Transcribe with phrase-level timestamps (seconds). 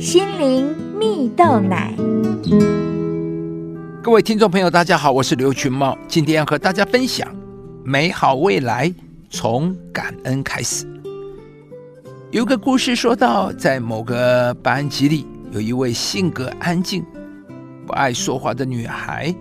[0.00, 1.94] 心灵蜜豆奶。
[4.02, 7.28] 各位听众朋友，大家好，我是刘群茂，今天要和大家分享
[7.84, 8.90] 美好未来
[9.28, 10.86] 从感恩开始。
[12.30, 17.04] 有个故事说到，在某个班级里，有一位性格安静、
[17.86, 19.34] 不爱说话的女孩，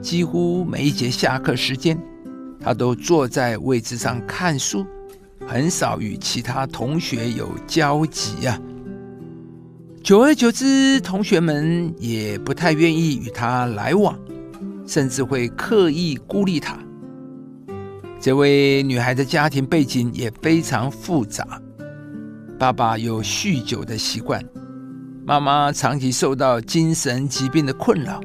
[0.00, 2.00] 几乎每一节下课时间，
[2.60, 4.86] 她都坐在位置上看书，
[5.44, 8.56] 很少与其他同学有交集啊。
[10.08, 14.18] 久而久之，同学们也不太愿意与他来往，
[14.86, 16.78] 甚至会刻意孤立他。
[18.18, 21.60] 这位女孩的家庭背景也非常复杂，
[22.58, 24.42] 爸爸有酗酒的习惯，
[25.26, 28.18] 妈妈长期受到精神疾病的困扰，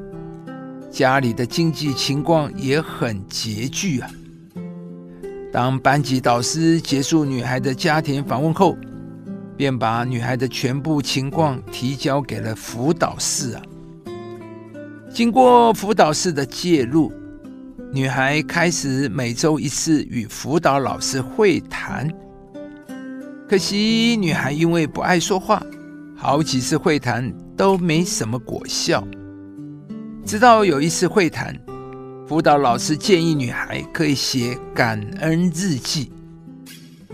[0.90, 4.10] 家里的经济情况也很拮据啊。
[5.52, 8.74] 当班级导师结束女孩的家庭访问后，
[9.56, 13.62] 便把女孩的全部情况提交给了辅导室啊。
[15.12, 17.12] 经过辅导室的介入，
[17.92, 22.10] 女孩开始每周一次与辅导老师会谈。
[23.48, 25.62] 可惜，女孩因为不爱说话，
[26.16, 29.06] 好几次会谈都没什么果效。
[30.24, 31.54] 直到有一次会谈，
[32.26, 36.10] 辅导老师建议女孩可以写感恩日记。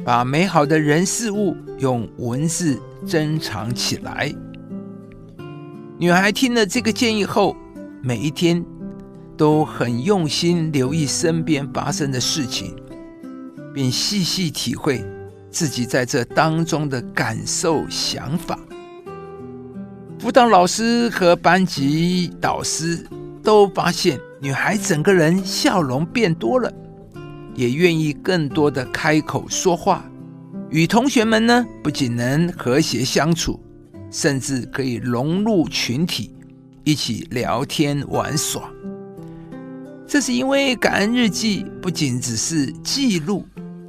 [0.02, 4.32] 把美好的人事物用文字珍藏起来。
[5.98, 7.56] 女孩听了这个建议后，
[8.02, 8.64] 每一天
[9.36, 12.76] 都很用心留意身边发生的事情，
[13.74, 15.02] 并细细体会
[15.50, 18.58] 自己在这当中的感受、想法。
[20.18, 23.06] 辅导老师和班级导师
[23.42, 26.70] 都发现，女孩整个人笑容变多了。
[27.54, 30.04] 也愿意更多的开口说话，
[30.70, 33.58] 与同学们呢不仅能和谐相处，
[34.08, 36.32] 甚至可以融入群体，
[36.84, 38.70] 一起聊天玩耍。
[40.06, 43.44] 这是因为感恩日记不仅只是记录，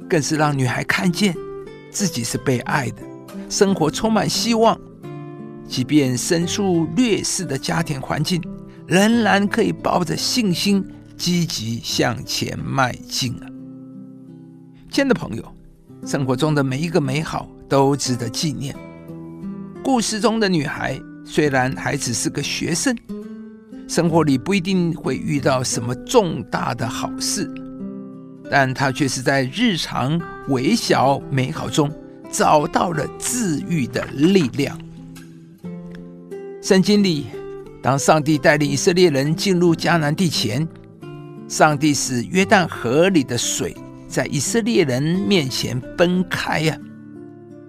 [0.08, 1.34] 更是让女孩看见
[1.90, 3.02] 自己是被爱的，
[3.48, 4.76] 生活充满希望，
[5.68, 8.42] 即便身处劣势的家庭环境，
[8.88, 10.84] 仍然可以抱着信心
[11.16, 13.46] 积极向前迈进啊！
[14.90, 15.44] 亲爱的朋友，
[16.04, 18.74] 生活中的每一个美好都值得纪念。
[19.84, 22.96] 故事中的女孩虽然还只是个学生，
[23.88, 27.48] 生活里不一定会遇到什么重大的好事，
[28.50, 31.90] 但她却是在日常微小美好中
[32.30, 34.76] 找到了治愈的力量。
[36.60, 37.26] 圣经里，
[37.80, 40.66] 当上帝带领以色列人进入迦南地前，
[41.46, 43.76] 上帝使约旦河里的水。
[44.12, 46.78] 在以色列人面前分开呀，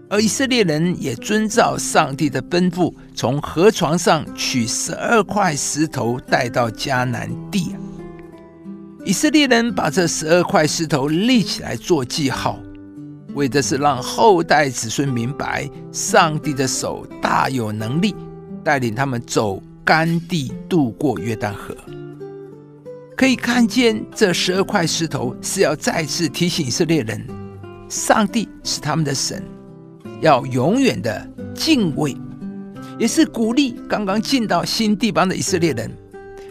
[0.10, 7.74] 而以色列人也遵照上帝的吩咐，从河床上取十二块石头带到迦南地。
[9.06, 12.60] 以色列人把这十二块石头立起来做记号，
[13.36, 18.14] 为的是让后代子孙明白，上帝的手大有能力，
[18.66, 21.74] 带领他们走干地，渡过约旦河。
[23.16, 27.26] 可以看见，这十二块石头是要再次提醒以色列人，
[27.88, 29.44] 上帝是他们的神，
[30.20, 32.18] 要永远的敬畏，
[32.98, 35.92] 也是鼓励刚刚进到新地方的以色列人，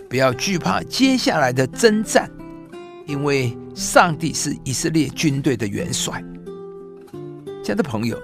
[0.09, 2.31] 不要惧怕接下来的征战，
[3.07, 6.23] 因为上帝是以色列军队的元帅。
[7.65, 8.17] 亲爱的朋友，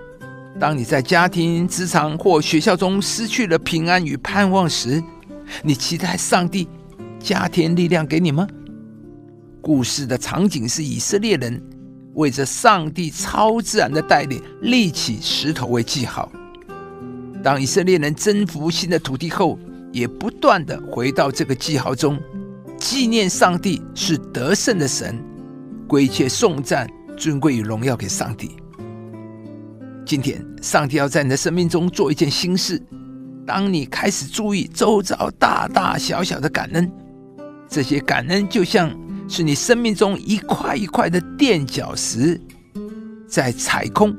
[0.61, 5.03] 当你在家庭、职场或学校中失去了平安与盼望时，
[5.63, 6.69] 你期待上帝。
[7.21, 8.47] 加添力量给你吗？
[9.61, 11.61] 故事的场景是以色列人
[12.15, 16.31] 为着上帝超自然的带领立起石头为记号。
[17.43, 19.59] 当以色列人征服新的土地后，
[19.93, 22.19] 也不断的回到这个记号中，
[22.79, 25.19] 纪念上帝是得胜的神，
[25.87, 28.57] 归切颂赞、尊贵与荣耀给上帝。
[30.07, 32.83] 今天，上帝要在你的生命中做一件新事。
[33.47, 36.91] 当你开始注意周遭大大小小的感恩。
[37.69, 38.91] 这些感恩就像
[39.29, 42.41] 是你生命中一块一块的垫脚石，
[43.29, 44.17] 在踩空，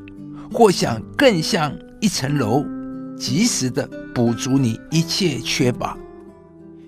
[0.53, 2.63] 或想更像一层楼，
[3.17, 5.97] 及时的补足你一切缺乏。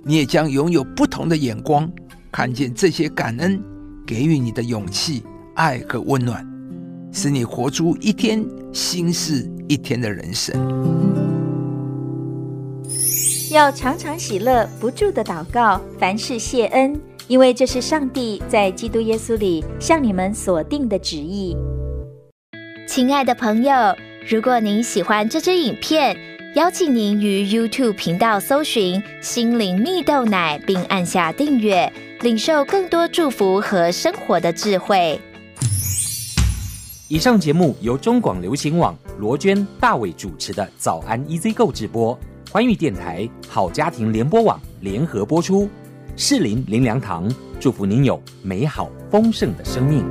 [0.03, 1.91] 你也将拥有不同的眼光，
[2.31, 3.61] 看见这些感恩
[4.05, 5.23] 给予你的勇气、
[5.55, 6.47] 爱和温暖，
[7.11, 11.00] 使你活出一天新事一天的人生。
[13.51, 21.57] 要常常喜乐，不住的祷告，凡事谢恩，因为这是上帝在基督耶稣里向你们所定的旨意。
[22.87, 23.73] 亲爱的朋友，
[24.25, 26.15] 如果您喜欢这支影片，
[26.55, 35.19] 邀请您于 YouTube 频道搜寻“心灵蜜豆奶”，并按下订阅，领受更多祝福和生活的智慧。
[37.09, 42.17] 以上节目由中广流行网罗娟、大伟主持的《早安 EZ 购》直播，
[42.51, 45.69] 欢迎电台、好家庭联播网联合播出。
[46.17, 50.03] 适林林良堂祝福您有美好丰盛的生命。